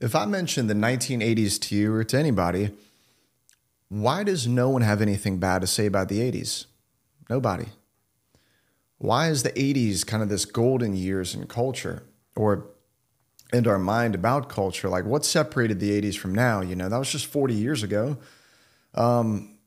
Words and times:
If 0.00 0.14
I 0.14 0.26
mention 0.26 0.68
the 0.68 0.74
1980s 0.74 1.60
to 1.62 1.74
you 1.74 1.92
or 1.94 2.04
to 2.04 2.18
anybody, 2.18 2.70
why 3.88 4.22
does 4.22 4.46
no 4.46 4.68
one 4.68 4.82
have 4.82 5.02
anything 5.02 5.38
bad 5.38 5.60
to 5.62 5.66
say 5.66 5.86
about 5.86 6.08
the 6.08 6.20
80s? 6.20 6.66
Nobody. 7.28 7.66
Why 8.98 9.28
is 9.28 9.42
the 9.42 9.50
80s 9.52 10.06
kind 10.06 10.22
of 10.22 10.28
this 10.28 10.44
golden 10.44 10.94
years 10.94 11.34
in 11.34 11.46
culture 11.46 12.04
or 12.36 12.66
in 13.52 13.66
our 13.66 13.78
mind 13.78 14.14
about 14.14 14.48
culture? 14.48 14.88
Like, 14.88 15.04
what 15.04 15.24
separated 15.24 15.80
the 15.80 16.00
80s 16.00 16.16
from 16.16 16.34
now? 16.34 16.60
You 16.60 16.76
know, 16.76 16.88
that 16.88 16.98
was 16.98 17.10
just 17.10 17.26
40 17.26 17.54
years 17.54 17.82
ago, 17.82 18.18
um, 18.94 19.58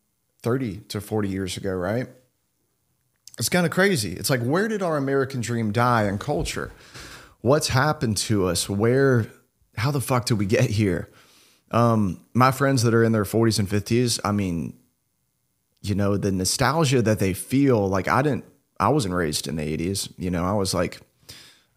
30 0.43 0.77
to 0.89 1.01
40 1.01 1.29
years 1.29 1.57
ago, 1.57 1.73
right? 1.73 2.07
It's 3.37 3.49
kind 3.49 3.65
of 3.65 3.71
crazy. 3.71 4.13
It's 4.13 4.29
like, 4.29 4.41
where 4.41 4.67
did 4.67 4.81
our 4.81 4.97
American 4.97 5.41
dream 5.41 5.71
die 5.71 6.07
in 6.07 6.19
culture? 6.19 6.71
What's 7.39 7.69
happened 7.69 8.17
to 8.17 8.45
us? 8.47 8.69
Where, 8.69 9.27
how 9.75 9.91
the 9.91 10.01
fuck 10.01 10.25
did 10.25 10.37
we 10.37 10.45
get 10.45 10.69
here? 10.69 11.09
Um, 11.71 12.25
my 12.33 12.51
friends 12.51 12.83
that 12.83 12.93
are 12.93 13.03
in 13.03 13.11
their 13.11 13.23
40s 13.23 13.59
and 13.59 13.67
50s, 13.67 14.19
I 14.23 14.31
mean, 14.31 14.77
you 15.81 15.95
know, 15.95 16.17
the 16.17 16.31
nostalgia 16.31 17.01
that 17.01 17.19
they 17.19 17.33
feel, 17.33 17.87
like 17.87 18.07
I 18.07 18.21
didn't, 18.21 18.45
I 18.79 18.89
wasn't 18.89 19.13
raised 19.13 19.47
in 19.47 19.55
the 19.55 19.77
80s. 19.77 20.11
You 20.17 20.29
know, 20.29 20.43
I 20.43 20.53
was 20.53 20.73
like, 20.73 20.99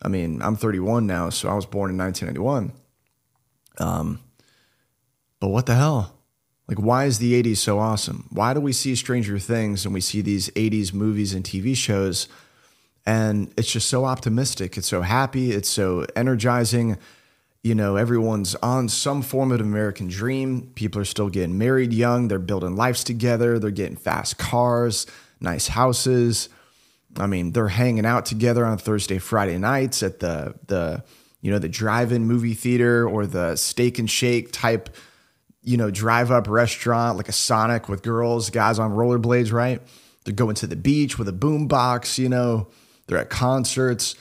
I 0.03 0.09
mean, 0.09 0.43
I'm 0.43 0.57
31 0.57 1.07
now, 1.07 1.31
so 1.31 1.49
I 1.49 1.55
was 1.55 1.67
born 1.67 1.91
in 1.91 1.99
1991. 1.99 2.73
Um, 3.79 4.21
but 5.41 5.49
what 5.49 5.67
the 5.67 5.75
hell? 5.75 6.19
Like, 6.69 6.79
why 6.79 7.05
is 7.05 7.19
the 7.19 7.41
80s 7.43 7.59
so 7.59 7.79
awesome? 7.79 8.29
Why 8.31 8.55
do 8.55 8.61
we 8.61 8.73
see 8.73 8.95
Stranger 8.95 9.39
Things 9.39 9.85
and 9.85 9.93
we 9.93 10.01
see 10.01 10.23
these 10.23 10.49
80s 10.51 10.93
movies 10.93 11.35
and 11.35 11.45
TV 11.45 11.77
shows? 11.77 12.29
And 13.07 13.53
it's 13.59 13.71
just 13.71 13.89
so 13.89 14.07
optimistic. 14.07 14.79
It's 14.79 14.89
so 14.89 15.03
happy. 15.03 15.53
It's 15.53 15.69
so 15.69 16.07
energizing 16.17 16.97
you 17.65 17.75
know, 17.75 17.97
everyone's 17.97 18.55
on 18.57 18.91
some 18.91 19.23
form 19.23 19.51
of 19.51 19.59
American 19.59 20.07
dream. 20.07 20.71
People 20.75 21.01
are 21.01 21.07
still 21.07 21.31
getting 21.31 21.57
married 21.57 21.95
young. 21.95 22.29
They're 22.29 22.39
building 22.39 22.77
lives 22.77 23.03
together. 23.03 23.59
They're 23.59 23.71
getting 23.71 23.97
fast 23.97 24.37
cars, 24.37 25.07
nice 25.41 25.69
houses. 25.69 26.51
I 27.17 27.27
mean, 27.27 27.53
they're 27.53 27.69
hanging 27.69 28.05
out 28.05 28.27
together 28.27 28.67
on 28.67 28.77
Thursday, 28.77 29.17
Friday 29.19 29.57
nights 29.57 30.03
at 30.03 30.21
the 30.21 30.55
the 30.67 31.03
you 31.41 31.51
know 31.51 31.59
the 31.59 31.71
drive-in 31.71 32.27
movie 32.27 32.53
theater 32.53 33.09
or 33.09 33.27
the 33.27 33.57
steak 33.57 33.99
and 33.99 34.11
shake 34.11 34.53
type, 34.53 34.95
you 35.63 35.79
know, 35.79 35.91
drive-up 35.91 36.47
restaurant 36.49 37.17
like 37.17 37.31
a 37.31 37.33
Sonic 37.33 37.89
with 37.89 38.03
girls, 38.03 38.51
guys 38.51 38.79
on 38.79 38.93
rollerblades, 38.93 39.53
right? 39.53 39.81
They're 40.25 40.35
going 40.35 40.57
to 40.57 40.67
the 40.67 40.77
beach 40.77 41.19
with 41.19 41.29
a 41.29 41.33
boombox, 41.33 42.19
you 42.19 42.29
know. 42.29 42.69
They're 43.07 43.19
at 43.19 43.31
concerts. 43.31 44.17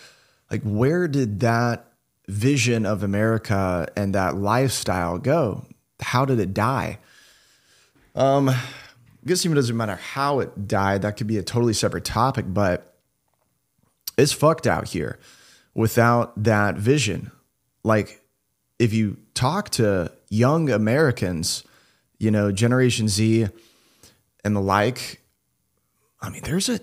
Like, 0.49 0.61
where 0.63 1.09
did 1.09 1.41
that 1.41 1.92
vision 2.27 2.85
of 2.85 3.03
America 3.03 3.87
and 3.95 4.15
that 4.15 4.35
lifestyle 4.35 5.17
go? 5.17 5.65
How 5.99 6.25
did 6.25 6.39
it 6.39 6.53
die? 6.53 6.99
Um, 8.15 8.49
I 8.49 8.59
guess 9.25 9.45
even 9.45 9.55
doesn't 9.55 9.75
matter 9.75 9.95
how 9.95 10.39
it 10.39 10.67
died. 10.67 11.01
That 11.01 11.17
could 11.17 11.27
be 11.27 11.37
a 11.37 11.43
totally 11.43 11.73
separate 11.73 12.05
topic, 12.05 12.45
but 12.47 12.95
it's 14.17 14.31
fucked 14.31 14.67
out 14.67 14.89
here 14.89 15.19
without 15.73 16.43
that 16.43 16.75
vision. 16.75 17.31
Like, 17.83 18.21
if 18.79 18.93
you 18.93 19.17
talk 19.33 19.69
to 19.71 20.11
young 20.29 20.69
Americans, 20.69 21.63
you 22.19 22.31
know, 22.31 22.51
Generation 22.51 23.07
Z 23.07 23.47
and 24.43 24.55
the 24.55 24.61
like, 24.61 25.21
I 26.21 26.29
mean, 26.29 26.41
there's 26.43 26.69
a, 26.69 26.79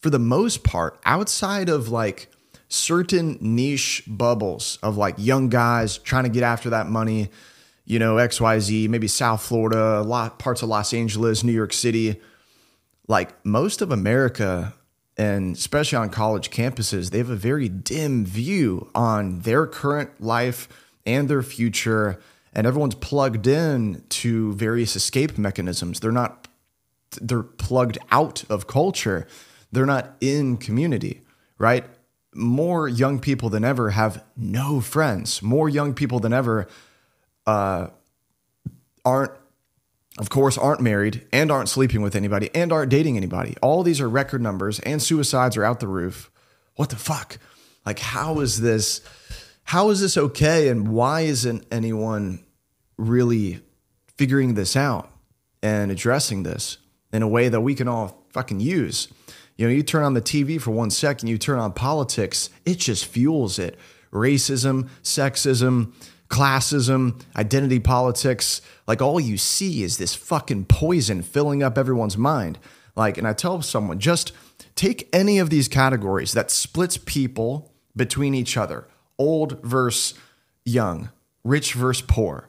for 0.00 0.10
the 0.10 0.18
most 0.18 0.64
part, 0.64 0.98
outside 1.04 1.68
of 1.68 1.88
like 1.88 2.30
certain 2.68 3.38
niche 3.40 4.02
bubbles 4.06 4.78
of 4.82 4.96
like 4.96 5.14
young 5.18 5.48
guys 5.48 5.98
trying 5.98 6.24
to 6.24 6.30
get 6.30 6.42
after 6.42 6.70
that 6.70 6.88
money, 6.88 7.30
you 7.84 7.98
know, 7.98 8.16
XYZ, 8.16 8.88
maybe 8.88 9.08
South 9.08 9.42
Florida, 9.42 9.98
a 9.98 10.02
lot 10.02 10.38
parts 10.38 10.62
of 10.62 10.68
Los 10.68 10.92
Angeles, 10.92 11.42
New 11.42 11.52
York 11.52 11.72
City. 11.72 12.20
Like 13.06 13.44
most 13.44 13.80
of 13.80 13.90
America, 13.90 14.74
and 15.16 15.56
especially 15.56 15.96
on 15.96 16.10
college 16.10 16.50
campuses, 16.50 17.10
they 17.10 17.18
have 17.18 17.30
a 17.30 17.36
very 17.36 17.68
dim 17.68 18.26
view 18.26 18.90
on 18.94 19.40
their 19.40 19.66
current 19.66 20.20
life 20.20 20.68
and 21.06 21.28
their 21.28 21.42
future. 21.42 22.20
And 22.52 22.66
everyone's 22.66 22.94
plugged 22.94 23.46
in 23.46 24.04
to 24.10 24.52
various 24.52 24.94
escape 24.94 25.38
mechanisms. 25.38 26.00
They're 26.00 26.12
not, 26.12 26.48
they're 27.20 27.42
plugged 27.42 27.96
out 28.10 28.44
of 28.50 28.66
culture. 28.66 29.26
They're 29.72 29.86
not 29.86 30.16
in 30.20 30.58
community, 30.58 31.22
right? 31.56 31.86
More 32.38 32.88
young 32.88 33.18
people 33.18 33.50
than 33.50 33.64
ever 33.64 33.90
have 33.90 34.24
no 34.36 34.80
friends. 34.80 35.42
More 35.42 35.68
young 35.68 35.92
people 35.92 36.20
than 36.20 36.32
ever 36.32 36.68
uh, 37.46 37.88
aren't, 39.04 39.32
of 40.18 40.30
course, 40.30 40.56
aren't 40.56 40.80
married 40.80 41.26
and 41.32 41.50
aren't 41.50 41.68
sleeping 41.68 42.00
with 42.00 42.14
anybody 42.14 42.50
and 42.54 42.72
aren't 42.72 42.90
dating 42.90 43.16
anybody. 43.16 43.56
All 43.60 43.82
these 43.82 44.00
are 44.00 44.08
record 44.08 44.40
numbers, 44.40 44.78
and 44.80 45.02
suicides 45.02 45.56
are 45.56 45.64
out 45.64 45.80
the 45.80 45.88
roof. 45.88 46.30
What 46.76 46.90
the 46.90 46.96
fuck? 46.96 47.38
Like, 47.84 47.98
how 47.98 48.40
is 48.40 48.60
this? 48.60 49.00
How 49.64 49.90
is 49.90 50.00
this 50.00 50.16
okay? 50.16 50.68
And 50.68 50.88
why 50.88 51.22
isn't 51.22 51.66
anyone 51.70 52.44
really 52.96 53.60
figuring 54.16 54.54
this 54.54 54.76
out 54.76 55.10
and 55.62 55.90
addressing 55.90 56.42
this 56.42 56.78
in 57.12 57.22
a 57.22 57.28
way 57.28 57.48
that 57.48 57.60
we 57.60 57.74
can 57.74 57.88
all 57.88 58.24
fucking 58.32 58.60
use? 58.60 59.08
You 59.58 59.66
know, 59.66 59.74
you 59.74 59.82
turn 59.82 60.04
on 60.04 60.14
the 60.14 60.22
TV 60.22 60.60
for 60.60 60.70
one 60.70 60.88
second, 60.88 61.28
you 61.28 61.36
turn 61.36 61.58
on 61.58 61.72
politics, 61.72 62.48
it 62.64 62.78
just 62.78 63.04
fuels 63.04 63.58
it. 63.58 63.76
Racism, 64.12 64.88
sexism, 65.02 65.92
classism, 66.28 67.20
identity 67.36 67.80
politics, 67.80 68.62
like 68.86 69.02
all 69.02 69.18
you 69.18 69.36
see 69.36 69.82
is 69.82 69.98
this 69.98 70.14
fucking 70.14 70.66
poison 70.66 71.22
filling 71.22 71.62
up 71.62 71.76
everyone's 71.76 72.16
mind. 72.16 72.58
Like, 72.94 73.18
and 73.18 73.26
I 73.26 73.32
tell 73.32 73.60
someone, 73.60 73.98
just 73.98 74.32
take 74.76 75.08
any 75.12 75.40
of 75.40 75.50
these 75.50 75.66
categories 75.66 76.32
that 76.32 76.52
splits 76.52 76.96
people 76.96 77.72
between 77.96 78.34
each 78.34 78.56
other 78.56 78.86
old 79.18 79.60
versus 79.64 80.16
young, 80.64 81.10
rich 81.42 81.74
versus 81.74 82.04
poor. 82.06 82.48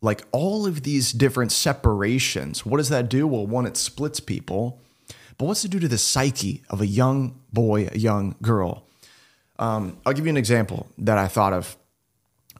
Like 0.00 0.24
all 0.32 0.66
of 0.66 0.84
these 0.84 1.12
different 1.12 1.52
separations, 1.52 2.64
what 2.64 2.78
does 2.78 2.88
that 2.88 3.10
do? 3.10 3.26
Well, 3.26 3.46
one, 3.46 3.66
it 3.66 3.76
splits 3.76 4.20
people. 4.20 4.80
But 5.38 5.46
what's 5.46 5.62
to 5.62 5.68
do 5.68 5.78
to 5.80 5.88
the 5.88 5.98
psyche 5.98 6.62
of 6.70 6.80
a 6.80 6.86
young 6.86 7.40
boy, 7.52 7.88
a 7.92 7.98
young 7.98 8.36
girl? 8.40 8.86
Um, 9.58 9.98
I'll 10.04 10.12
give 10.12 10.26
you 10.26 10.30
an 10.30 10.36
example 10.36 10.86
that 10.98 11.18
I 11.18 11.28
thought 11.28 11.52
of. 11.52 11.76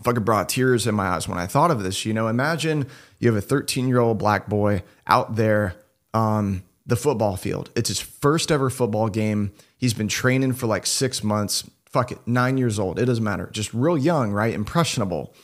Fucking 0.02 0.24
brought 0.24 0.50
tears 0.50 0.86
in 0.86 0.94
my 0.94 1.06
eyes 1.06 1.26
when 1.26 1.38
I 1.38 1.46
thought 1.46 1.70
of 1.70 1.82
this. 1.82 2.04
You 2.04 2.12
know, 2.12 2.28
imagine 2.28 2.86
you 3.18 3.28
have 3.32 3.36
a 3.36 3.46
13 3.46 3.88
year 3.88 3.98
old 3.98 4.18
black 4.18 4.46
boy 4.46 4.82
out 5.06 5.36
there 5.36 5.74
on 6.12 6.62
the 6.86 6.96
football 6.96 7.36
field. 7.36 7.70
It's 7.74 7.88
his 7.88 8.00
first 8.00 8.52
ever 8.52 8.68
football 8.68 9.08
game. 9.08 9.52
He's 9.78 9.94
been 9.94 10.08
training 10.08 10.52
for 10.52 10.66
like 10.66 10.86
six 10.86 11.24
months. 11.24 11.68
Fuck 11.86 12.12
it, 12.12 12.18
nine 12.26 12.58
years 12.58 12.78
old. 12.78 12.98
It 12.98 13.06
doesn't 13.06 13.24
matter. 13.24 13.48
Just 13.52 13.72
real 13.72 13.96
young, 13.96 14.32
right? 14.32 14.52
Impressionable. 14.52 15.34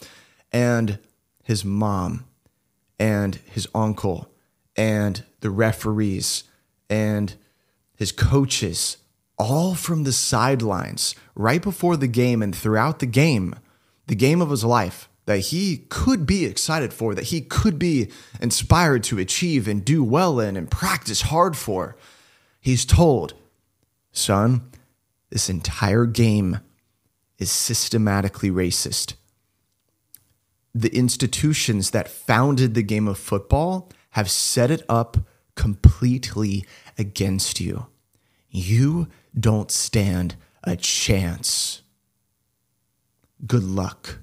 And 0.53 0.99
his 1.43 1.65
mom 1.65 2.27
and 2.99 3.37
his 3.51 3.67
uncle 3.75 4.31
and 4.77 5.25
the 5.41 5.51
referees 5.51 6.45
and 6.93 7.35
his 7.97 8.13
coaches, 8.13 8.99
all 9.39 9.75
from 9.75 10.05
the 10.05 10.13
sidelines, 10.13 11.15
right 11.35 11.63
before 11.63 11.97
the 11.97 12.07
game 12.07 12.43
and 12.43 12.55
throughout 12.55 12.99
the 12.99 13.07
game, 13.07 13.55
the 14.09 14.15
game 14.15 14.43
of 14.43 14.51
his 14.51 14.63
life 14.63 15.09
that 15.25 15.39
he 15.39 15.87
could 15.89 16.27
be 16.27 16.45
excited 16.45 16.93
for, 16.93 17.15
that 17.15 17.27
he 17.27 17.41
could 17.41 17.79
be 17.79 18.11
inspired 18.43 19.03
to 19.05 19.19
achieve 19.19 19.67
and 19.67 19.87
do 19.87 20.05
well 20.05 20.39
in 20.39 20.55
and 20.55 20.71
practice 20.71 21.23
hard 21.23 21.57
for. 21.57 21.97
He's 22.61 22.85
told, 22.85 23.33
son, 24.11 24.71
this 25.31 25.49
entire 25.49 26.05
game 26.05 26.59
is 27.39 27.51
systematically 27.51 28.51
racist. 28.51 29.15
The 30.75 30.95
institutions 30.95 31.93
that 31.93 32.09
founded 32.09 32.75
the 32.75 32.83
game 32.83 33.09
of 33.09 33.17
football 33.17 33.91
have 34.11 34.31
set 34.31 34.71
it 34.71 34.83
up 34.91 35.17
completely 35.55 36.65
against 36.99 37.61
you. 37.61 37.87
You 38.51 39.09
don't 39.39 39.71
stand 39.71 40.37
a 40.65 40.77
chance. 40.77 41.83
Good 43.47 43.65
luck. 43.65 44.19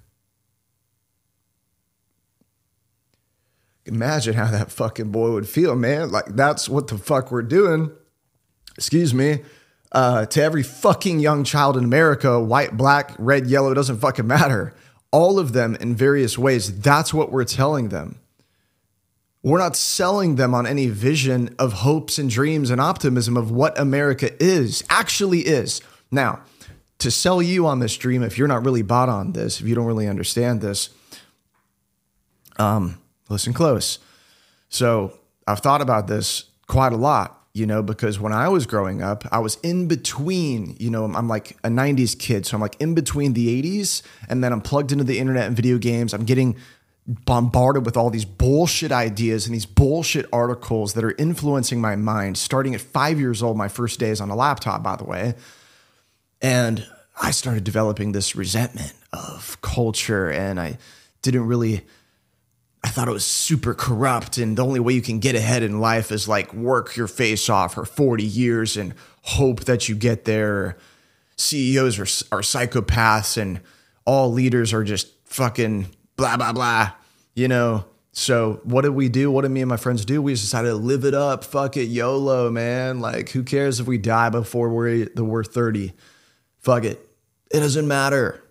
Imagine 3.86 4.36
how 4.36 4.51
that 4.51 4.71
fucking 4.71 5.12
boy 5.12 5.31
would 5.31 5.50
feel, 5.50 5.75
man. 5.75 6.12
Like, 6.12 6.27
that's 6.27 6.69
what 6.69 6.88
the 6.88 6.98
fuck 6.98 7.31
we're 7.31 7.42
doing. 7.42 7.92
Excuse 8.77 9.13
me. 9.13 9.39
Uh, 9.92 10.27
to 10.27 10.44
every 10.44 10.62
fucking 10.62 11.19
young 11.19 11.44
child 11.44 11.75
in 11.75 11.83
America, 11.83 12.39
white, 12.39 12.77
black, 12.77 13.16
red, 13.18 13.48
yellow, 13.48 13.74
doesn't 13.74 13.98
fucking 13.98 14.27
matter. 14.27 14.75
All 15.12 15.39
of 15.39 15.54
them 15.54 15.75
in 15.75 15.95
various 15.95 16.38
ways. 16.38 16.81
That's 16.81 17.12
what 17.13 17.31
we're 17.31 17.45
telling 17.45 17.89
them. 17.89 18.19
We're 19.42 19.60
not 19.60 19.76
selling 19.76 20.36
them 20.36 20.54
on 20.54 20.68
any 20.68 20.88
vision 20.88 21.56
of 21.58 21.72
hopes 21.74 22.18
and 22.18 22.30
dreams 22.30 22.70
and 22.70 22.82
optimism 22.82 23.38
of 23.38 23.52
what 23.52 23.80
America 23.80 24.32
is, 24.44 24.84
actually 24.90 25.42
is. 25.42 25.82
Now, 26.12 26.42
to 26.98 27.10
sell 27.10 27.42
you 27.42 27.66
on 27.66 27.80
this 27.80 27.96
dream, 27.96 28.22
if 28.22 28.38
you're 28.38 28.50
not 28.50 28.66
really 28.66 28.82
bought 28.82 29.08
on 29.08 29.32
this, 29.32 29.62
if 29.62 29.68
you 29.68 29.76
don't 29.76 29.86
really 29.86 30.08
understand 30.08 30.62
this, 30.62 30.90
Um, 32.58 33.00
listen 33.30 33.54
close. 33.54 34.00
So 34.68 35.18
I've 35.48 35.60
thought 35.60 35.82
about 35.82 36.08
this 36.08 36.44
quite 36.68 36.92
a 36.92 36.98
lot, 36.98 37.42
you 37.54 37.66
know, 37.66 37.82
because 37.82 38.20
when 38.20 38.34
I 38.34 38.50
was 38.50 38.66
growing 38.66 39.02
up, 39.02 39.24
I 39.32 39.40
was 39.40 39.56
in 39.64 39.88
between, 39.88 40.76
you 40.78 40.90
know, 40.90 41.06
I'm 41.06 41.30
like 41.30 41.58
a 41.64 41.70
90s 41.70 42.20
kid. 42.20 42.46
So 42.46 42.58
I'm 42.58 42.62
like 42.62 42.76
in 42.82 42.94
between 42.96 43.32
the 43.32 43.62
80s 43.64 44.02
and 44.28 44.44
then 44.44 44.52
I'm 44.52 44.60
plugged 44.60 44.92
into 44.92 45.06
the 45.06 45.20
internet 45.20 45.48
and 45.48 45.56
video 45.56 45.78
games. 45.78 46.14
I'm 46.14 46.26
getting 46.26 46.58
bombarded 47.10 47.86
with 47.86 47.98
all 47.98 48.12
these 48.12 48.26
bullshit 48.26 48.92
ideas 48.92 49.48
and 49.48 49.56
these 49.56 49.66
bullshit 49.66 50.28
articles 50.32 50.94
that 50.94 51.04
are 51.04 51.16
influencing 51.18 51.82
my 51.82 51.96
mind 51.96 52.38
starting 52.38 52.76
at 52.76 52.82
five 52.82 53.20
years 53.20 53.42
old, 53.42 53.58
my 53.58 53.68
first 53.68 54.00
days 54.00 54.22
on 54.22 54.30
a 54.30 54.36
laptop, 54.36 54.84
by 54.84 54.96
the 54.96 55.04
way. 55.04 55.34
And 56.40 56.86
I 57.20 57.32
started 57.32 57.64
developing 57.64 58.12
this 58.12 58.36
resentment 58.36 58.94
of 59.12 59.60
culture 59.62 60.30
and 60.30 60.60
I 60.60 60.78
didn't 61.24 61.48
really 61.48 61.82
I 62.82 62.88
thought 62.88 63.10
it 63.10 63.12
was 63.12 63.26
super 63.26 63.74
corrupt 63.74 64.38
and 64.38 64.56
the 64.56 64.64
only 64.64 64.80
way 64.80 64.94
you 64.94 65.02
can 65.02 65.20
get 65.20 65.36
ahead 65.36 65.64
in 65.64 65.82
life 65.82 66.12
is 66.12 66.30
like 66.30 66.54
work 66.54 66.96
your 66.96 67.08
face 67.08 67.50
off 67.50 67.74
for 67.74 67.84
40 67.84 68.24
years 68.24 68.78
and 68.78 68.94
hope 69.24 69.66
that 69.66 69.90
you 69.90 69.96
get 69.96 70.24
there. 70.24 70.78
CEOs 71.36 72.00
are, 72.00 72.38
are 72.38 72.42
psychopaths 72.42 73.36
and 73.36 73.60
all 74.06 74.32
leaders 74.32 74.74
are 74.74 74.86
just 74.86 75.08
fucking 75.26 75.88
blah 76.19 76.38
blah 76.38 76.54
blah, 76.54 76.92
you 77.33 77.48
know. 77.48 77.86
So 78.12 78.60
what 78.63 78.81
did 78.81 78.89
we 78.89 79.07
do? 79.07 79.31
What 79.31 79.44
did 79.44 79.50
me 79.50 79.62
and 79.62 79.69
my 79.69 79.77
friends 79.77 80.04
do? 80.04 80.21
We 80.21 80.33
just 80.33 80.44
decided 80.44 80.69
to 80.69 80.75
live 80.75 81.06
it 81.06 81.13
up. 81.13 81.44
Fuck 81.44 81.77
it, 81.77 81.86
YOLO, 81.86 82.51
man. 82.51 83.00
Like, 83.00 83.30
who 83.30 83.44
cares 83.44 83.80
if 83.80 83.88
we 83.88 83.98
die 83.98 84.30
before 84.30 84.69
we're 84.69 85.06
the 85.06 85.24
we're 85.24 85.44
30? 85.44 85.94
Fuck 86.60 86.83
it. 86.83 87.07
It 87.50 87.62
doesn't 87.62 87.88
matter. 87.88 88.44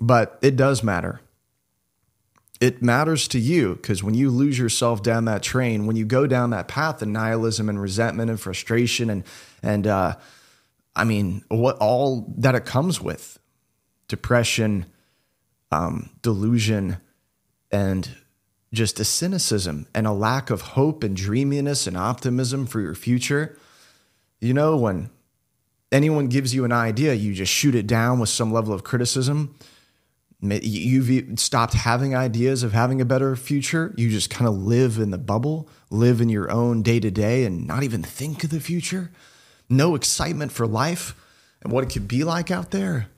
But 0.00 0.38
it 0.40 0.56
does 0.56 0.82
matter. 0.82 1.20
It 2.60 2.82
matters 2.82 3.28
to 3.28 3.38
you 3.38 3.74
because 3.74 4.02
when 4.02 4.14
you 4.14 4.30
lose 4.30 4.58
yourself 4.58 5.02
down 5.02 5.26
that 5.26 5.42
train, 5.42 5.86
when 5.86 5.96
you 5.96 6.04
go 6.04 6.26
down 6.26 6.50
that 6.50 6.68
path 6.68 7.02
of 7.02 7.08
nihilism 7.08 7.68
and 7.68 7.80
resentment 7.80 8.30
and 8.30 8.40
frustration 8.40 9.10
and 9.10 9.24
and 9.62 9.86
uh, 9.86 10.16
I 10.94 11.04
mean 11.04 11.42
what 11.48 11.76
all 11.78 12.32
that 12.38 12.54
it 12.54 12.64
comes 12.64 13.00
with, 13.00 13.38
depression, 14.08 14.86
um, 15.70 16.10
delusion, 16.22 16.98
and 17.70 18.08
just 18.72 19.00
a 19.00 19.04
cynicism 19.04 19.86
and 19.94 20.06
a 20.06 20.12
lack 20.12 20.50
of 20.50 20.60
hope 20.60 21.02
and 21.02 21.16
dreaminess 21.16 21.86
and 21.86 21.96
optimism 21.96 22.66
for 22.66 22.80
your 22.80 22.94
future. 22.94 23.58
You 24.40 24.54
know 24.54 24.76
when 24.76 25.10
anyone 25.92 26.28
gives 26.28 26.54
you 26.54 26.64
an 26.64 26.72
idea, 26.72 27.14
you 27.14 27.34
just 27.34 27.52
shoot 27.52 27.74
it 27.74 27.86
down 27.86 28.20
with 28.20 28.28
some 28.28 28.52
level 28.52 28.72
of 28.72 28.84
criticism. 28.84 29.54
You've 30.40 31.38
stopped 31.38 31.74
having 31.74 32.14
ideas 32.14 32.62
of 32.62 32.72
having 32.72 33.00
a 33.00 33.04
better 33.04 33.36
future. 33.36 33.92
You 33.96 34.08
just 34.08 34.30
kind 34.30 34.48
of 34.48 34.54
live 34.54 34.98
in 34.98 35.10
the 35.10 35.18
bubble, 35.18 35.68
live 35.90 36.20
in 36.20 36.30
your 36.30 36.50
own 36.50 36.82
day 36.82 36.98
to 37.00 37.10
day, 37.10 37.44
and 37.44 37.66
not 37.66 37.82
even 37.82 38.02
think 38.02 38.44
of 38.44 38.50
the 38.50 38.60
future. 38.60 39.10
No 39.68 39.94
excitement 39.94 40.50
for 40.52 40.66
life 40.66 41.14
and 41.62 41.72
what 41.72 41.84
it 41.84 41.92
could 41.92 42.08
be 42.08 42.24
like 42.24 42.50
out 42.50 42.70
there. 42.70 43.08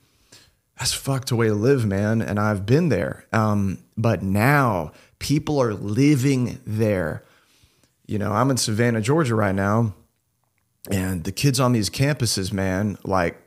That's 0.77 0.93
fucked 0.93 1.31
a 1.31 1.35
way 1.35 1.47
to 1.47 1.53
live, 1.53 1.85
man. 1.85 2.21
And 2.21 2.39
I've 2.39 2.65
been 2.65 2.89
there. 2.89 3.25
Um, 3.31 3.79
but 3.95 4.23
now 4.23 4.91
people 5.19 5.61
are 5.61 5.73
living 5.73 6.59
there. 6.65 7.23
You 8.05 8.19
know, 8.19 8.31
I'm 8.31 8.51
in 8.51 8.57
Savannah, 8.57 9.01
Georgia 9.01 9.35
right 9.35 9.55
now 9.55 9.93
and 10.89 11.23
the 11.23 11.31
kids 11.31 11.59
on 11.59 11.71
these 11.71 11.89
campuses, 11.89 12.51
man, 12.51 12.97
like 13.03 13.41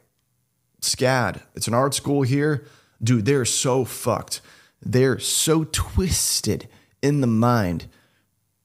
SCAD, 0.80 1.42
it's 1.54 1.68
an 1.68 1.74
art 1.74 1.94
school 1.94 2.22
here. 2.22 2.66
Dude, 3.02 3.26
they're 3.26 3.44
so 3.44 3.84
fucked. 3.84 4.40
They're 4.80 5.18
so 5.18 5.64
twisted 5.64 6.68
in 7.02 7.20
the 7.20 7.26
mind 7.26 7.86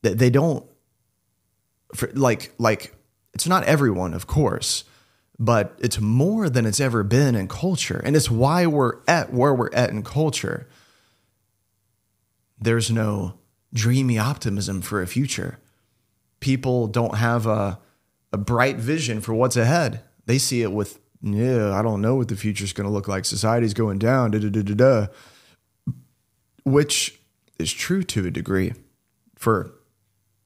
that 0.03 0.17
they 0.17 0.29
don't 0.29 0.65
for, 1.93 2.09
like 2.13 2.53
like 2.57 2.95
it's 3.33 3.47
not 3.47 3.63
everyone, 3.65 4.13
of 4.13 4.27
course, 4.27 4.85
but 5.41 5.75
it's 5.79 5.99
more 5.99 6.51
than 6.51 6.67
it's 6.67 6.79
ever 6.79 7.01
been 7.01 7.33
in 7.33 7.47
culture. 7.47 7.99
And 8.05 8.15
it's 8.15 8.29
why 8.29 8.67
we're 8.67 8.99
at 9.07 9.33
where 9.33 9.55
we're 9.55 9.73
at 9.73 9.89
in 9.89 10.03
culture. 10.03 10.67
There's 12.59 12.91
no 12.91 13.39
dreamy 13.73 14.19
optimism 14.19 14.83
for 14.83 15.01
a 15.01 15.07
future. 15.07 15.57
People 16.41 16.85
don't 16.85 17.15
have 17.15 17.47
a 17.47 17.79
a 18.31 18.38
bright 18.38 18.77
vision 18.77 19.19
for 19.19 19.33
what's 19.33 19.57
ahead. 19.57 20.03
They 20.27 20.38
see 20.38 20.61
it 20.61 20.71
with, 20.71 20.99
yeah, 21.23 21.73
I 21.73 21.81
don't 21.81 22.01
know 22.01 22.15
what 22.15 22.27
the 22.27 22.35
future's 22.35 22.71
going 22.71 22.87
to 22.87 22.94
look 22.94 23.07
like. 23.07 23.25
Society's 23.25 23.73
going 23.73 23.97
down, 23.97 24.29
da 24.29 24.39
da 24.39 24.49
da 24.49 24.61
da 24.61 24.73
da. 24.75 25.07
Which 26.63 27.19
is 27.57 27.73
true 27.73 28.03
to 28.03 28.27
a 28.27 28.31
degree 28.31 28.73
for 29.35 29.73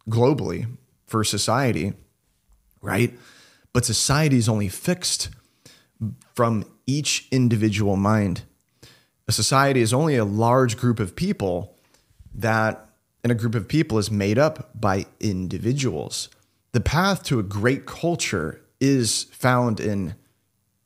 globally, 0.10 0.68
for 1.06 1.26
society, 1.26 1.94
right? 2.82 3.14
But 3.76 3.84
society 3.84 4.38
is 4.38 4.48
only 4.48 4.70
fixed 4.70 5.30
from 6.34 6.64
each 6.88 7.28
individual 7.30 7.98
mind. 7.98 8.44
A 9.28 9.32
society 9.32 9.82
is 9.82 9.94
only 9.94 10.16
a 10.16 10.24
large 10.24 10.78
group 10.78 11.00
of 11.00 11.16
people 11.16 11.76
that, 12.34 12.90
and 13.22 13.32
a 13.32 13.36
group 13.36 13.54
of 13.54 13.68
people 13.68 13.98
is 13.98 14.10
made 14.10 14.40
up 14.40 14.72
by 14.80 15.06
individuals 15.20 16.30
the 16.76 16.82
path 16.82 17.24
to 17.24 17.40
a 17.40 17.44
great 17.44 17.86
culture 17.86 18.60
is 18.82 19.28
found 19.32 19.80
in 19.80 20.14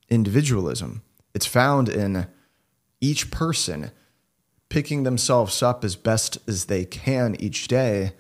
individualism. 0.08 1.02
It's 1.34 1.48
found 1.48 1.90
in 1.90 2.28
each 3.02 3.32
person 3.32 3.90
picking 4.70 5.02
themselves 5.02 5.64
up 5.64 5.84
as 5.84 5.96
best 5.96 6.38
as 6.48 6.66
they 6.66 6.86
can 6.86 7.36
each 7.40 7.68
day 7.68 8.12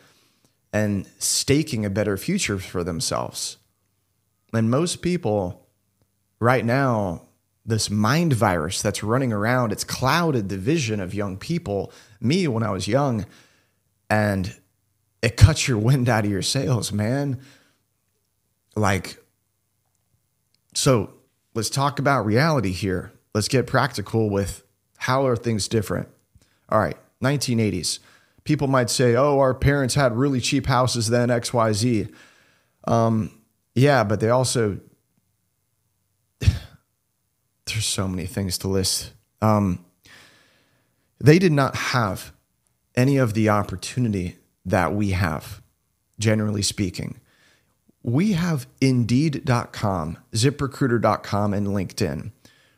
and 0.74 1.07
staking 1.19 1.86
a 1.86 1.92
better 1.92 2.18
future 2.18 2.57
for 2.57 2.83
themselves. 2.83 3.58
And 4.54 4.69
most 4.69 5.01
people 5.01 5.68
right 6.40 6.66
now, 6.66 7.24
this 7.66 7.90
mind 7.90 8.34
virus 8.34 8.81
that's 8.81 9.04
running 9.04 9.31
around, 9.31 9.72
it's 9.72 9.84
clouded 9.84 10.50
the 10.50 10.57
vision 10.57 11.00
of 11.00 11.13
young 11.13 11.38
people. 11.38 11.92
Me, 12.19 12.48
when 12.48 12.63
I 12.63 12.72
was 12.72 12.88
young, 12.88 13.25
and 14.10 14.56
it 15.22 15.38
cuts 15.38 15.68
your 15.68 15.78
wind 15.78 16.10
out 16.10 16.25
of 16.25 16.31
your 16.31 16.42
sails, 16.42 16.92
man 16.92 17.40
like, 18.80 19.18
so 20.74 21.13
let's 21.54 21.69
talk 21.69 22.00
about 22.00 22.25
reality 22.25 22.72
here. 22.72 23.12
Let's 23.34 23.48
get 23.48 23.68
practical 23.68 24.30
with 24.30 24.63
how 24.98 25.25
are 25.25 25.36
things 25.36 25.68
different. 25.68 26.07
All 26.69 26.80
right, 26.80 26.98
1980s. 27.22 28.00
People 28.44 28.68
might 28.68 28.90
say, 28.90 29.16
oh, 29.16 29.40
our 29.40 29.54
parents 29.54 29.95
had 29.95 30.16
really 30.16 30.42
cheap 30.42 30.66
houses 30.66 31.09
then, 31.09 31.30
XYZ. 31.30 32.12
Um, 32.88 33.31
yeah, 33.80 34.04
but 34.04 34.19
they 34.19 34.30
also, 34.30 34.80
there's 36.40 37.86
so 37.86 38.07
many 38.07 38.26
things 38.26 38.57
to 38.59 38.68
list. 38.68 39.14
Um, 39.42 39.86
they 41.19 41.40
did 41.40 41.52
not 41.52 41.76
have 41.76 42.33
any 42.95 43.18
of 43.18 43.33
the 43.33 43.50
opportunity 43.50 44.38
that 44.66 44.94
we 44.94 45.12
have, 45.12 45.62
generally 46.19 46.62
speaking 46.62 47.19
we 48.04 48.33
have 48.33 48.68
Indeed.com, 48.81 50.18
ZipRecruiter.com, 50.33 51.54
and 51.54 51.68
LinkedIn, 51.68 52.31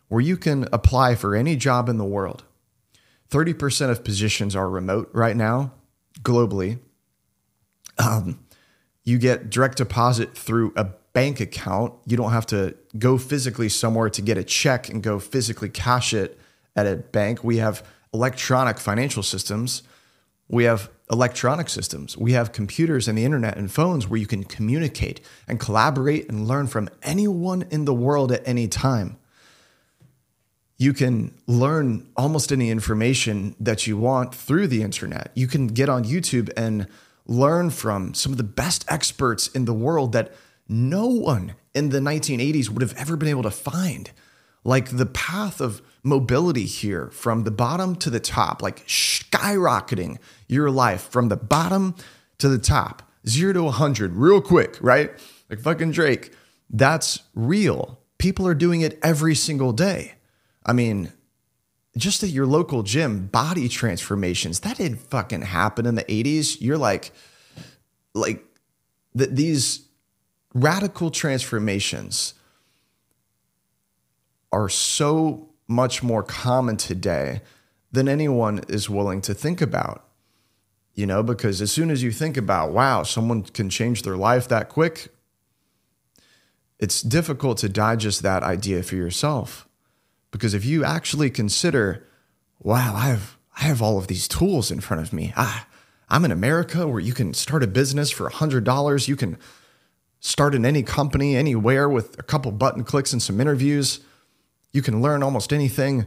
where 0.08 0.22
you 0.22 0.38
can 0.38 0.68
apply 0.74 1.16
for 1.16 1.36
any 1.36 1.56
job 1.56 1.90
in 1.90 1.98
the 1.98 2.06
world. 2.06 2.44
30% 3.30 3.90
of 3.90 4.04
positions 4.04 4.56
are 4.56 4.70
remote 4.70 5.10
right 5.14 5.38
now, 5.38 5.74
globally. 6.22 6.80
Um, 7.98 8.40
you 9.04 9.18
get 9.18 9.50
direct 9.50 9.78
deposit 9.78 10.38
through 10.38 10.74
a 10.76 10.86
bank 11.14 11.40
account. 11.40 11.94
You 12.06 12.18
don't 12.18 12.32
have 12.32 12.46
to 12.48 12.76
go 12.98 13.18
physically 13.18 13.70
somewhere 13.70 14.10
to 14.10 14.22
get 14.22 14.38
a 14.38 14.44
check 14.44 14.90
and 14.90 15.02
go 15.02 15.20
physically 15.20 15.70
cash 15.70 16.14
it 16.14 16.40
at 16.76 16.88
a 16.88 16.96
bank. 16.96 17.44
We 17.44 17.58
have 17.58 17.86
electronic 18.14 18.80
financial 18.80 19.24
systems. 19.24 19.84
We 20.48 20.66
have 20.66 20.90
electronic 21.12 21.70
systems. 21.70 22.18
We 22.18 22.34
have 22.34 22.52
computers 22.52 23.08
and 23.08 23.18
the 23.18 23.26
internet 23.26 23.58
and 23.58 23.72
phones 23.72 24.08
where 24.08 24.20
you 24.20 24.28
can 24.28 24.44
communicate 24.44 25.22
and 25.48 25.60
collaborate 25.60 26.30
and 26.30 26.48
learn 26.48 26.68
from 26.68 26.90
anyone 27.04 27.66
in 27.70 27.86
the 27.86 27.94
world 27.94 28.32
at 28.32 28.48
any 28.48 28.68
time. 28.68 29.18
You 30.78 30.94
can 30.94 31.34
learn 31.48 32.08
almost 32.18 32.52
any 32.52 32.72
information 32.72 33.56
that 33.60 33.86
you 33.86 33.98
want 33.98 34.34
through 34.34 34.68
the 34.68 34.82
internet. 34.82 35.32
You 35.36 35.48
can 35.48 35.68
get 35.68 35.90
on 35.90 36.06
YouTube 36.06 36.50
and 36.58 36.88
learn 37.26 37.70
from 37.70 38.14
some 38.14 38.32
of 38.32 38.38
the 38.38 38.44
best 38.44 38.86
experts 38.88 39.48
in 39.48 39.66
the 39.66 39.74
world 39.74 40.12
that 40.14 40.34
no 40.68 41.08
one 41.08 41.56
in 41.74 41.90
the 41.90 42.00
1980s 42.00 42.70
would 42.70 42.82
have 42.82 42.96
ever 42.98 43.18
been 43.18 43.30
able 43.30 43.44
to 43.44 43.52
find. 43.52 44.12
Like 44.64 44.96
the 44.96 45.06
path 45.06 45.60
of 45.60 45.82
mobility 46.04 46.66
here 46.66 47.10
from 47.10 47.44
the 47.44 47.52
bottom 47.52 47.96
to 47.98 48.10
the 48.10 48.20
top, 48.20 48.62
like 48.62 48.86
skyrocketing 48.88 50.18
your 50.48 50.70
life 50.70 51.02
from 51.10 51.30
the 51.30 51.38
bottom 51.38 51.96
to 52.38 52.48
the 52.48 52.60
top, 52.60 53.04
zero 53.28 53.54
to 53.54 53.64
100, 53.64 54.16
real 54.16 54.42
quick, 54.42 54.78
right? 54.82 55.12
Like 55.50 55.60
fucking 55.60 55.92
Drake. 55.92 56.34
That's 56.70 57.22
real. 57.36 58.00
People 58.18 58.48
are 58.48 58.54
doing 58.54 58.82
it 58.82 59.00
every 59.04 59.36
single 59.36 59.74
day. 59.74 60.14
I 60.66 60.74
mean, 60.74 61.12
just 61.98 62.24
at 62.24 62.30
your 62.30 62.46
local 62.46 62.84
gym, 62.84 63.28
body 63.28 63.68
transformations. 63.68 64.62
That 64.62 64.78
didn't 64.78 65.00
fucking 65.00 65.42
happen 65.42 65.86
in 65.86 65.96
the 65.96 66.04
80s. 66.06 66.58
You're 66.62 66.78
like, 66.78 67.12
like 68.14 68.44
that 69.14 69.36
these 69.36 69.88
radical 70.54 71.12
transformations 71.12 72.34
are 74.52 74.70
so 74.70 75.50
much 75.68 76.04
more 76.04 76.24
common 76.24 76.78
today 76.78 77.42
than 77.92 78.08
anyone 78.08 78.62
is 78.68 78.90
willing 78.90 79.22
to 79.22 79.34
think 79.34 79.62
about. 79.62 80.06
You 80.94 81.06
know, 81.06 81.24
because 81.24 81.62
as 81.62 81.72
soon 81.72 81.90
as 81.90 82.04
you 82.04 82.12
think 82.12 82.36
about, 82.36 82.72
wow, 82.72 83.04
someone 83.04 83.44
can 83.44 83.70
change 83.70 84.04
their 84.04 84.18
life 84.18 84.48
that 84.50 84.68
quick, 84.68 85.08
it's 86.80 87.02
difficult 87.02 87.60
to 87.60 87.70
digest 87.70 88.24
that 88.24 88.44
idea 88.44 88.84
for 88.84 88.96
yourself. 88.96 89.70
Because 90.32 90.54
if 90.54 90.66
you 90.66 90.84
actually 90.84 91.30
consider, 91.30 92.08
wow, 92.60 92.94
I 92.96 93.10
have 93.10 93.38
I 93.58 93.66
have 93.66 93.82
all 93.82 93.98
of 93.98 94.08
these 94.08 94.28
tools 94.28 94.72
in 94.72 94.80
front 94.80 95.04
of 95.04 95.14
me. 95.14 95.34
Ah, 95.36 95.68
I'm 96.10 96.26
in 96.26 96.32
America 96.32 96.88
where 96.88 97.00
you 97.00 97.14
can 97.14 97.34
start 97.34 97.64
a 97.64 97.68
business 97.68 98.10
for 98.10 98.30
$100. 98.30 99.08
You 99.08 99.16
can 99.16 99.38
start 100.20 100.56
in 100.56 100.66
any 100.66 100.84
company, 100.84 101.36
anywhere 101.36 101.90
with 101.90 102.18
a 102.18 102.24
couple 102.24 102.52
button 102.52 102.84
clicks 102.84 103.12
and 103.12 103.22
some 103.22 103.42
interviews. 103.42 104.00
You 104.72 104.82
can 104.82 105.02
learn 105.02 105.22
almost 105.22 105.52
anything. 105.52 106.06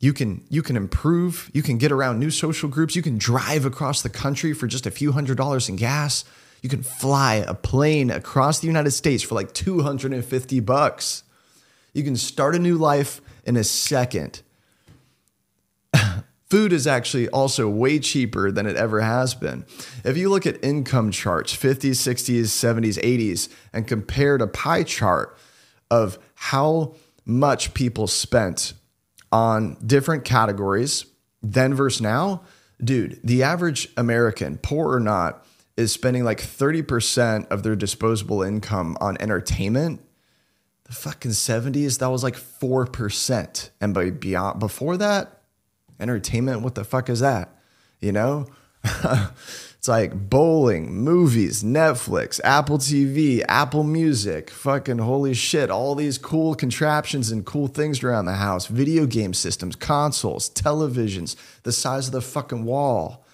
You 0.00 0.12
can 0.12 0.44
you 0.48 0.62
can 0.62 0.76
improve. 0.76 1.50
You 1.52 1.62
can 1.62 1.76
get 1.76 1.92
around 1.92 2.18
new 2.18 2.30
social 2.30 2.68
groups. 2.68 2.96
You 2.96 3.02
can 3.02 3.18
drive 3.18 3.64
across 3.64 4.00
the 4.02 4.08
country 4.08 4.52
for 4.54 4.66
just 4.66 4.86
a 4.86 4.90
few 4.90 5.12
hundred 5.12 5.36
dollars 5.36 5.68
in 5.68 5.76
gas. 5.76 6.24
You 6.62 6.68
can 6.68 6.82
fly 6.82 7.36
a 7.36 7.54
plane 7.54 8.10
across 8.10 8.60
the 8.60 8.66
United 8.66 8.92
States 8.92 9.22
for 9.22 9.34
like 9.34 9.52
250 9.54 10.60
bucks. 10.60 11.22
You 11.92 12.02
can 12.04 12.16
start 12.16 12.54
a 12.54 12.58
new 12.58 12.76
life 12.76 13.20
in 13.48 13.56
a 13.56 13.64
second 13.64 14.42
food 16.50 16.72
is 16.72 16.86
actually 16.86 17.28
also 17.30 17.68
way 17.68 17.98
cheaper 17.98 18.52
than 18.52 18.66
it 18.66 18.76
ever 18.76 19.00
has 19.00 19.34
been. 19.34 19.64
If 20.04 20.16
you 20.18 20.28
look 20.28 20.46
at 20.46 20.62
income 20.62 21.10
charts, 21.10 21.56
50s, 21.56 21.92
60s, 21.92 22.42
70s, 22.42 23.02
80s, 23.02 23.48
and 23.72 23.86
compared 23.86 24.42
a 24.42 24.46
pie 24.46 24.82
chart 24.82 25.36
of 25.90 26.18
how 26.34 26.94
much 27.24 27.72
people 27.72 28.06
spent 28.06 28.74
on 29.32 29.76
different 29.84 30.24
categories 30.24 31.06
then 31.42 31.72
versus 31.72 32.02
now, 32.02 32.42
dude, 32.82 33.18
the 33.24 33.42
average 33.42 33.88
American, 33.96 34.58
poor 34.58 34.92
or 34.92 35.00
not, 35.00 35.46
is 35.76 35.92
spending 35.92 36.24
like 36.24 36.40
30% 36.40 37.46
of 37.48 37.62
their 37.62 37.76
disposable 37.76 38.42
income 38.42 38.96
on 39.00 39.16
entertainment. 39.20 40.00
The 40.88 40.94
fucking 40.94 41.32
70s, 41.32 41.98
that 41.98 42.08
was 42.08 42.22
like 42.22 42.36
4%. 42.36 43.70
And 43.80 43.94
by 43.94 44.10
beyond 44.10 44.58
before 44.58 44.96
that, 44.96 45.42
entertainment. 46.00 46.62
What 46.62 46.74
the 46.74 46.84
fuck 46.84 47.08
is 47.08 47.20
that? 47.20 47.54
You 48.00 48.12
know? 48.12 48.46
it's 48.84 49.88
like 49.88 50.30
bowling, 50.30 50.94
movies, 50.94 51.62
Netflix, 51.62 52.40
Apple 52.42 52.78
TV, 52.78 53.44
Apple 53.48 53.82
Music, 53.82 54.50
fucking 54.50 54.98
holy 54.98 55.34
shit, 55.34 55.70
all 55.70 55.94
these 55.94 56.16
cool 56.16 56.54
contraptions 56.54 57.30
and 57.30 57.44
cool 57.44 57.66
things 57.66 58.02
around 58.02 58.24
the 58.24 58.34
house, 58.34 58.66
video 58.66 59.04
game 59.04 59.34
systems, 59.34 59.76
consoles, 59.76 60.48
televisions, 60.48 61.36
the 61.64 61.72
size 61.72 62.06
of 62.06 62.12
the 62.12 62.22
fucking 62.22 62.64
wall. 62.64 63.26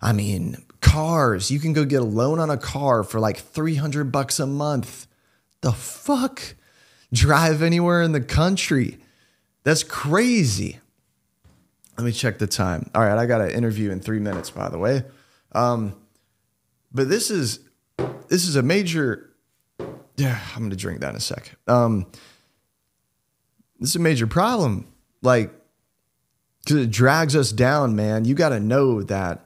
I 0.00 0.12
mean, 0.12 0.64
cars, 0.80 1.50
you 1.50 1.58
can 1.58 1.72
go 1.72 1.84
get 1.84 2.02
a 2.02 2.04
loan 2.04 2.38
on 2.38 2.50
a 2.50 2.58
car 2.58 3.02
for 3.02 3.18
like 3.18 3.38
300 3.38 4.12
bucks 4.12 4.38
a 4.38 4.46
month. 4.46 5.06
The 5.62 5.72
fuck? 5.72 6.54
Drive 7.12 7.62
anywhere 7.62 8.02
in 8.02 8.12
the 8.12 8.20
country. 8.20 8.98
That's 9.64 9.82
crazy. 9.82 10.80
Let 11.96 12.04
me 12.04 12.12
check 12.12 12.38
the 12.38 12.46
time. 12.46 12.90
All 12.94 13.02
right, 13.02 13.16
I 13.16 13.26
got 13.26 13.40
an 13.40 13.50
interview 13.50 13.90
in 13.90 14.00
three 14.00 14.18
minutes, 14.20 14.50
by 14.50 14.68
the 14.68 14.78
way. 14.78 15.04
Um, 15.52 15.96
but 16.92 17.08
this 17.08 17.30
is 17.30 17.60
this 18.28 18.46
is 18.46 18.56
a 18.56 18.62
major. 18.62 19.30
Yeah, 20.16 20.38
I'm 20.54 20.62
gonna 20.62 20.76
drink 20.76 21.00
that 21.00 21.10
in 21.10 21.16
a 21.16 21.20
sec. 21.20 21.56
Um, 21.66 22.06
this 23.80 23.90
is 23.90 23.96
a 23.96 24.00
major 24.00 24.26
problem, 24.26 24.86
like 25.22 25.52
because 26.66 26.82
it 26.82 26.90
drags 26.90 27.36
us 27.36 27.52
down, 27.52 27.94
man. 27.94 28.24
You 28.24 28.34
got 28.34 28.48
to 28.48 28.58
know 28.58 29.02
that 29.04 29.45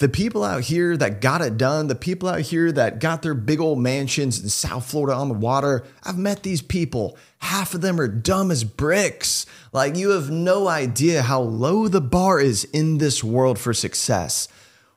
the 0.00 0.08
people 0.08 0.42
out 0.42 0.62
here 0.62 0.96
that 0.96 1.20
got 1.20 1.42
it 1.42 1.58
done, 1.58 1.86
the 1.86 1.94
people 1.94 2.26
out 2.26 2.40
here 2.40 2.72
that 2.72 3.00
got 3.00 3.20
their 3.20 3.34
big 3.34 3.60
old 3.60 3.78
mansions 3.78 4.42
in 4.42 4.48
South 4.48 4.90
Florida 4.90 5.14
on 5.14 5.28
the 5.28 5.34
water, 5.34 5.84
I've 6.02 6.16
met 6.16 6.42
these 6.42 6.62
people. 6.62 7.18
Half 7.40 7.74
of 7.74 7.82
them 7.82 8.00
are 8.00 8.08
dumb 8.08 8.50
as 8.50 8.64
bricks. 8.64 9.44
Like, 9.74 9.96
you 9.96 10.10
have 10.10 10.30
no 10.30 10.68
idea 10.68 11.20
how 11.20 11.42
low 11.42 11.86
the 11.86 12.00
bar 12.00 12.40
is 12.40 12.64
in 12.64 12.96
this 12.96 13.22
world 13.22 13.58
for 13.58 13.74
success. 13.74 14.48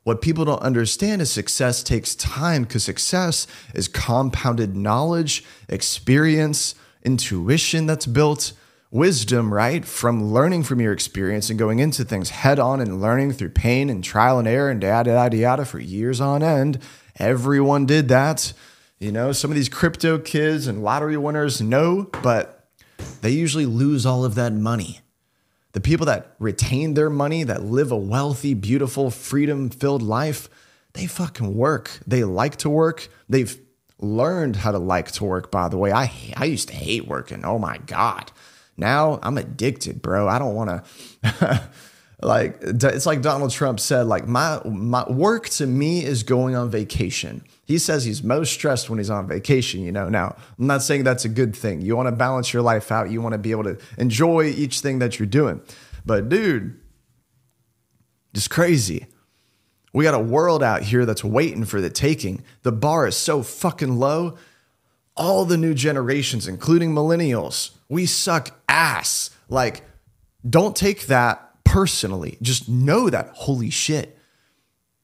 What 0.03 0.21
people 0.21 0.45
don't 0.45 0.61
understand 0.61 1.21
is 1.21 1.29
success 1.29 1.83
takes 1.83 2.15
time 2.15 2.63
because 2.63 2.85
success 2.85 3.45
is 3.73 3.89
compounded 3.89 4.73
knowledge, 4.73 5.43
experience, 5.67 6.75
intuition 7.03 7.87
that's 7.87 8.05
built 8.05 8.53
wisdom, 8.93 9.51
right? 9.51 9.83
From 9.83 10.31
learning 10.31 10.63
from 10.63 10.79
your 10.79 10.93
experience 10.93 11.49
and 11.49 11.57
going 11.57 11.79
into 11.79 12.05
things 12.05 12.29
head 12.29 12.59
on 12.59 12.79
and 12.79 13.01
learning 13.01 13.31
through 13.31 13.49
pain 13.49 13.89
and 13.89 14.03
trial 14.03 14.37
and 14.37 14.47
error 14.47 14.69
and 14.69 14.81
yada, 14.81 15.11
yada, 15.11 15.35
yada 15.35 15.65
for 15.65 15.79
years 15.79 16.21
on 16.21 16.43
end. 16.43 16.77
Everyone 17.17 17.87
did 17.87 18.07
that. 18.09 18.53
You 18.99 19.11
know, 19.11 19.31
some 19.31 19.49
of 19.49 19.55
these 19.55 19.67
crypto 19.67 20.19
kids 20.19 20.67
and 20.67 20.83
lottery 20.83 21.17
winners 21.17 21.59
know, 21.59 22.07
but 22.21 22.69
they 23.21 23.31
usually 23.31 23.65
lose 23.65 24.05
all 24.05 24.23
of 24.23 24.35
that 24.35 24.53
money. 24.53 24.99
The 25.71 25.81
people 25.81 26.05
that 26.05 26.35
retain 26.37 26.93
their 26.93 27.09
money, 27.09 27.43
that 27.43 27.63
live 27.63 27.91
a 27.91 27.97
wealthy, 27.97 28.53
beautiful, 28.53 29.09
freedom 29.09 29.71
filled 29.71 30.03
life, 30.03 30.47
they 30.93 31.07
fucking 31.07 31.55
work. 31.55 31.89
They 32.05 32.23
like 32.23 32.57
to 32.57 32.69
work. 32.69 33.09
They've 33.27 33.59
learned 33.97 34.57
how 34.57 34.71
to 34.71 34.77
like 34.77 35.11
to 35.13 35.23
work, 35.23 35.49
by 35.49 35.67
the 35.67 35.77
way. 35.77 35.91
I, 35.91 36.11
I 36.37 36.45
used 36.45 36.67
to 36.67 36.75
hate 36.75 37.07
working. 37.07 37.43
Oh 37.43 37.57
my 37.57 37.79
God. 37.79 38.31
Now 38.77 39.19
I'm 39.21 39.37
addicted, 39.37 40.01
bro. 40.01 40.27
I 40.27 40.39
don't 40.39 40.55
want 40.55 40.83
to. 41.23 41.69
like 42.21 42.57
it's 42.61 43.05
like 43.05 43.21
Donald 43.21 43.51
Trump 43.51 43.79
said. 43.79 44.07
Like 44.07 44.27
my 44.27 44.61
my 44.65 45.09
work 45.09 45.49
to 45.49 45.67
me 45.67 46.03
is 46.03 46.23
going 46.23 46.55
on 46.55 46.69
vacation. 46.69 47.43
He 47.65 47.77
says 47.77 48.03
he's 48.03 48.23
most 48.23 48.51
stressed 48.51 48.89
when 48.89 48.99
he's 48.99 49.09
on 49.09 49.27
vacation. 49.27 49.81
You 49.81 49.91
know. 49.91 50.09
Now 50.09 50.35
I'm 50.57 50.67
not 50.67 50.81
saying 50.81 51.03
that's 51.03 51.25
a 51.25 51.29
good 51.29 51.55
thing. 51.55 51.81
You 51.81 51.95
want 51.95 52.07
to 52.07 52.11
balance 52.11 52.53
your 52.53 52.63
life 52.63 52.91
out. 52.91 53.11
You 53.11 53.21
want 53.21 53.33
to 53.33 53.39
be 53.39 53.51
able 53.51 53.63
to 53.65 53.77
enjoy 53.97 54.45
each 54.45 54.79
thing 54.79 54.99
that 54.99 55.19
you're 55.19 55.27
doing. 55.27 55.61
But 56.05 56.29
dude, 56.29 56.79
just 58.33 58.49
crazy. 58.49 59.07
We 59.93 60.03
got 60.03 60.15
a 60.15 60.19
world 60.19 60.63
out 60.63 60.81
here 60.81 61.05
that's 61.05 61.23
waiting 61.23 61.65
for 61.65 61.79
the 61.79 61.89
taking. 61.89 62.43
The 62.63 62.71
bar 62.71 63.05
is 63.07 63.15
so 63.15 63.43
fucking 63.43 63.99
low. 63.99 64.37
All 65.15 65.45
the 65.45 65.57
new 65.57 65.73
generations, 65.73 66.47
including 66.47 66.93
millennials, 66.93 67.71
we 67.87 68.05
suck 68.05 68.59
ass. 68.67 69.29
Like, 69.47 69.83
don't 70.47 70.75
take 70.75 71.07
that 71.07 71.63
personally. 71.63 72.37
Just 72.41 72.67
know 72.67 73.09
that, 73.09 73.29
holy 73.33 73.69
shit, 73.69 74.17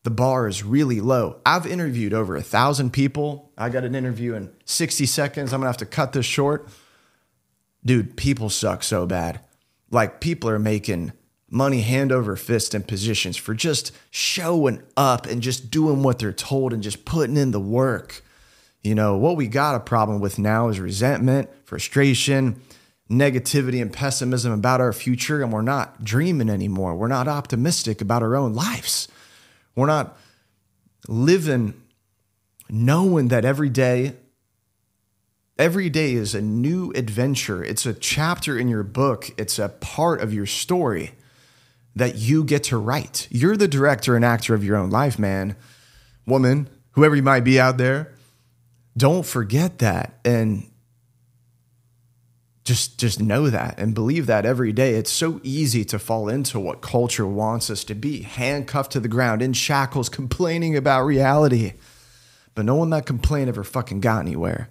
the 0.04 0.10
bar 0.10 0.48
is 0.48 0.64
really 0.64 1.02
low. 1.02 1.40
I've 1.46 1.68
interviewed 1.68 2.14
over 2.14 2.36
a 2.36 2.42
thousand 2.42 2.92
people. 2.92 3.52
I 3.58 3.70
got 3.70 3.84
an 3.84 3.96
interview 3.96 4.34
in 4.34 4.52
60 4.66 5.06
seconds. 5.06 5.54
I'm 5.54 5.60
gonna 5.60 5.70
have 5.70 5.78
to 5.78 5.86
cut 5.86 6.14
this 6.14 6.26
short. 6.26 6.70
Dude, 7.86 8.18
people 8.18 8.50
suck 8.50 8.84
so 8.84 9.06
bad. 9.06 9.42
Like, 9.92 10.22
people 10.22 10.50
are 10.50 10.60
making 10.60 11.14
money 11.50 11.82
hand 11.82 12.12
over 12.12 12.36
fist 12.36 12.76
in 12.76 12.84
positions 12.84 13.36
for 13.36 13.54
just 13.54 13.92
showing 14.12 14.84
up 14.96 15.26
and 15.26 15.42
just 15.42 15.72
doing 15.72 16.04
what 16.04 16.20
they're 16.20 16.32
told 16.32 16.74
and 16.74 16.84
just 16.84 17.06
putting 17.06 17.38
in 17.38 17.52
the 17.52 17.60
work. 17.60 18.24
You 18.84 18.96
know, 18.96 19.18
what 19.18 19.36
we 19.36 19.48
got 19.48 19.76
a 19.76 19.80
problem 19.80 20.20
with 20.22 20.40
now 20.40 20.70
is 20.70 20.80
resentment, 20.80 21.50
frustration, 21.66 22.62
negativity 23.10 23.82
and 23.82 23.92
pessimism 23.92 24.52
about 24.52 24.80
our 24.80 24.94
future 24.94 25.42
and 25.42 25.52
we're 25.52 25.62
not 25.62 26.04
dreaming 26.04 26.50
anymore. 26.50 26.96
We're 26.96 27.08
not 27.08 27.28
optimistic 27.28 28.02
about 28.02 28.22
our 28.22 28.36
own 28.36 28.54
lives. 28.54 29.08
We're 29.76 29.88
not 29.88 30.18
living 31.08 31.74
knowing 32.70 33.30
that 33.30 33.46
every 33.46 33.70
day 33.70 34.16
every 35.58 35.90
day 35.90 36.14
is 36.14 36.34
a 36.34 36.42
new 36.42 36.92
adventure. 36.96 37.64
It's 37.64 37.86
a 37.86 37.94
chapter 37.94 38.58
in 38.58 38.70
your 38.70 38.84
book. 38.84 39.32
It's 39.38 39.60
a 39.60 39.70
part 39.70 40.22
of 40.22 40.34
your 40.34 40.46
story 40.46 41.12
that 41.96 42.16
you 42.16 42.46
get 42.46 42.64
to 42.66 42.78
write. 42.78 43.28
You're 43.30 43.58
the 43.58 43.68
director 43.68 44.16
and 44.16 44.24
actor 44.24 44.54
of 44.54 44.64
your 44.64 44.78
own 44.78 44.90
life, 44.90 45.20
man. 45.20 45.58
Woman, 46.26 46.70
whoever 46.92 47.16
you 47.16 47.24
might 47.24 47.44
be 47.44 47.60
out 47.60 47.78
there, 47.78 48.14
don't 49.00 49.26
forget 49.26 49.80
that 49.80 50.20
and 50.26 50.70
just 52.66 53.00
just 53.00 53.20
know 53.20 53.50
that 53.50 53.80
and 53.80 53.96
believe 53.96 54.28
that 54.28 54.46
every 54.46 54.74
day. 54.74 54.96
It's 54.96 55.10
so 55.10 55.40
easy 55.42 55.84
to 55.86 55.98
fall 55.98 56.28
into 56.28 56.60
what 56.60 56.82
culture 56.82 57.26
wants 57.26 57.70
us 57.70 57.84
to 57.86 57.96
be 57.96 58.22
handcuffed 58.22 58.92
to 58.92 59.00
the 59.00 59.08
ground 59.08 59.42
in 59.42 59.54
shackles 59.54 60.10
complaining 60.10 60.76
about 60.76 61.06
reality. 61.06 61.74
But 62.54 62.66
no 62.66 62.76
one 62.76 62.90
that 62.90 63.06
complain 63.06 63.48
ever 63.48 63.64
fucking 63.64 64.02
got 64.02 64.20
anywhere. 64.20 64.70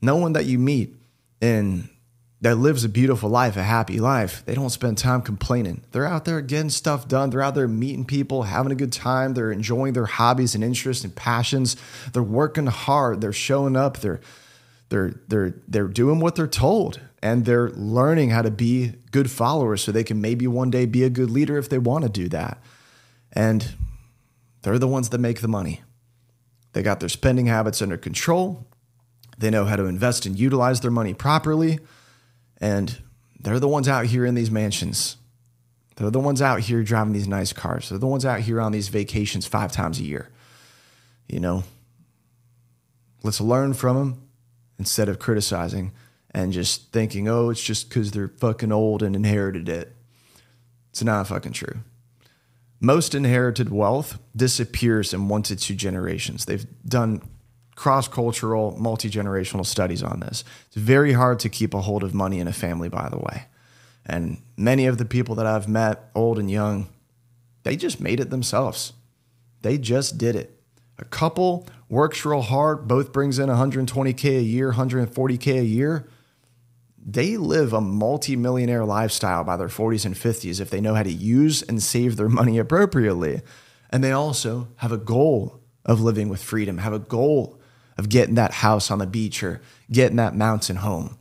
No 0.00 0.16
one 0.16 0.32
that 0.32 0.46
you 0.46 0.58
meet 0.58 0.96
in 1.40 1.90
that 2.40 2.56
lives 2.56 2.84
a 2.84 2.88
beautiful 2.88 3.28
life, 3.28 3.56
a 3.56 3.62
happy 3.62 3.98
life, 3.98 4.44
they 4.46 4.54
don't 4.54 4.70
spend 4.70 4.96
time 4.96 5.22
complaining. 5.22 5.82
They're 5.90 6.06
out 6.06 6.24
there 6.24 6.40
getting 6.40 6.70
stuff 6.70 7.08
done. 7.08 7.30
They're 7.30 7.42
out 7.42 7.56
there 7.56 7.66
meeting 7.66 8.04
people, 8.04 8.44
having 8.44 8.70
a 8.70 8.76
good 8.76 8.92
time. 8.92 9.34
They're 9.34 9.50
enjoying 9.50 9.94
their 9.94 10.06
hobbies 10.06 10.54
and 10.54 10.62
interests 10.62 11.02
and 11.02 11.14
passions. 11.14 11.76
They're 12.12 12.22
working 12.22 12.66
hard. 12.66 13.20
They're 13.20 13.32
showing 13.32 13.76
up. 13.76 13.98
They're 13.98 14.20
they're 14.88 15.14
they're 15.26 15.54
they're 15.66 15.88
doing 15.88 16.20
what 16.20 16.36
they're 16.36 16.46
told 16.46 17.00
and 17.22 17.44
they're 17.44 17.70
learning 17.70 18.30
how 18.30 18.42
to 18.42 18.50
be 18.50 18.94
good 19.10 19.30
followers 19.30 19.82
so 19.82 19.90
they 19.90 20.04
can 20.04 20.20
maybe 20.20 20.46
one 20.46 20.70
day 20.70 20.86
be 20.86 21.02
a 21.02 21.10
good 21.10 21.30
leader 21.30 21.58
if 21.58 21.68
they 21.68 21.78
want 21.78 22.04
to 22.04 22.10
do 22.10 22.28
that. 22.28 22.62
And 23.32 23.74
they're 24.62 24.78
the 24.78 24.88
ones 24.88 25.08
that 25.08 25.18
make 25.18 25.40
the 25.40 25.48
money. 25.48 25.82
They 26.72 26.82
got 26.82 27.00
their 27.00 27.08
spending 27.08 27.46
habits 27.46 27.82
under 27.82 27.96
control. 27.96 28.66
They 29.36 29.50
know 29.50 29.64
how 29.64 29.76
to 29.76 29.86
invest 29.86 30.26
and 30.26 30.38
utilize 30.38 30.80
their 30.80 30.90
money 30.90 31.14
properly. 31.14 31.80
And 32.58 32.98
they're 33.40 33.60
the 33.60 33.68
ones 33.68 33.88
out 33.88 34.06
here 34.06 34.26
in 34.26 34.34
these 34.34 34.50
mansions. 34.50 35.16
They're 35.96 36.10
the 36.10 36.20
ones 36.20 36.42
out 36.42 36.60
here 36.60 36.82
driving 36.82 37.12
these 37.12 37.28
nice 37.28 37.52
cars. 37.52 37.88
They're 37.88 37.98
the 37.98 38.06
ones 38.06 38.24
out 38.24 38.40
here 38.40 38.60
on 38.60 38.72
these 38.72 38.88
vacations 38.88 39.46
five 39.46 39.72
times 39.72 39.98
a 39.98 40.04
year. 40.04 40.30
You 41.28 41.40
know, 41.40 41.64
let's 43.22 43.40
learn 43.40 43.74
from 43.74 43.96
them 43.96 44.22
instead 44.78 45.08
of 45.08 45.18
criticizing 45.18 45.92
and 46.30 46.52
just 46.52 46.92
thinking, 46.92 47.28
oh, 47.28 47.50
it's 47.50 47.62
just 47.62 47.88
because 47.88 48.12
they're 48.12 48.28
fucking 48.28 48.72
old 48.72 49.02
and 49.02 49.16
inherited 49.16 49.68
it. 49.68 49.94
It's 50.90 51.02
not 51.02 51.26
fucking 51.26 51.52
true. 51.52 51.80
Most 52.80 53.14
inherited 53.14 53.70
wealth 53.70 54.18
disappears 54.36 55.12
in 55.12 55.28
one 55.28 55.42
to 55.44 55.56
two 55.56 55.74
generations. 55.74 56.44
They've 56.44 56.66
done 56.86 57.22
cross 57.78 58.08
cultural, 58.08 58.76
multi 58.76 59.08
generational 59.08 59.64
studies 59.64 60.02
on 60.02 60.18
this. 60.18 60.42
It's 60.66 60.76
very 60.76 61.12
hard 61.12 61.38
to 61.40 61.48
keep 61.48 61.72
a 61.72 61.80
hold 61.80 62.02
of 62.02 62.12
money 62.12 62.40
in 62.40 62.48
a 62.48 62.52
family, 62.52 62.88
by 62.88 63.08
the 63.08 63.18
way. 63.18 63.44
And 64.04 64.42
many 64.56 64.86
of 64.86 64.98
the 64.98 65.04
people 65.04 65.36
that 65.36 65.46
I've 65.46 65.68
met, 65.68 66.10
old 66.14 66.40
and 66.40 66.50
young, 66.50 66.88
they 67.62 67.76
just 67.76 68.00
made 68.00 68.18
it 68.18 68.30
themselves. 68.30 68.94
They 69.62 69.78
just 69.78 70.18
did 70.18 70.34
it. 70.34 70.60
A 70.98 71.04
couple 71.04 71.68
works 71.88 72.24
real 72.24 72.42
hard, 72.42 72.88
both 72.88 73.12
brings 73.12 73.38
in 73.38 73.48
120K 73.48 74.38
a 74.38 74.42
year, 74.42 74.72
140K 74.72 75.60
a 75.60 75.64
year 75.64 76.08
they 77.10 77.38
live 77.38 77.72
a 77.72 77.80
multi-millionaire 77.80 78.84
lifestyle 78.84 79.42
by 79.42 79.56
their 79.56 79.68
40s 79.68 80.04
and 80.04 80.14
50s 80.14 80.60
if 80.60 80.68
they 80.68 80.80
know 80.80 80.94
how 80.94 81.02
to 81.02 81.10
use 81.10 81.62
and 81.62 81.82
save 81.82 82.16
their 82.16 82.28
money 82.28 82.58
appropriately. 82.58 83.40
And 83.88 84.04
they 84.04 84.12
also 84.12 84.68
have 84.76 84.92
a 84.92 84.98
goal 84.98 85.62
of 85.86 86.02
living 86.02 86.28
with 86.28 86.42
freedom, 86.42 86.76
have 86.78 86.92
a 86.92 86.98
goal 86.98 87.57
of 87.98 88.08
getting 88.08 88.36
that 88.36 88.52
house 88.52 88.90
on 88.90 88.98
the 88.98 89.06
beach 89.06 89.42
or 89.42 89.60
getting 89.90 90.16
that 90.16 90.34
mountain 90.34 90.76
home. 90.76 91.18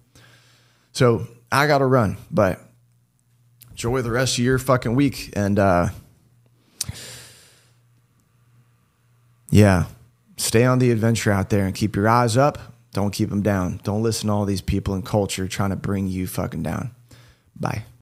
So 0.94 1.28
I 1.52 1.68
got 1.68 1.80
to 1.80 1.86
run, 1.86 2.18
but 2.32 2.60
enjoy 3.72 4.02
the 4.02 4.12
rest 4.12 4.38
of 4.38 4.44
your 4.44 4.60
fucking 4.60 4.96
week. 4.96 5.34
And 5.36 5.60
uh, 5.60 5.90
yeah, 9.50 9.86
stay 10.38 10.64
on 10.64 10.80
the 10.80 10.92
adventure 10.92 11.32
out 11.32 11.50
there 11.50 11.66
and 11.66 11.76
keep 11.76 11.96
your 11.96 12.08
eyes 12.08 12.38
up 12.38 12.60
don't 12.98 13.12
keep 13.12 13.30
them 13.30 13.44
down. 13.44 13.80
Don't 13.84 14.02
listen 14.02 14.26
to 14.26 14.34
all 14.34 14.46
these 14.46 14.62
people 14.62 14.96
in 14.96 15.04
culture 15.04 15.48
trying 15.48 15.70
to 15.70 15.76
bring 15.76 16.08
you 16.08 16.26
fucking 16.26 16.64
down. 16.64 16.96
Bye. 17.56 17.84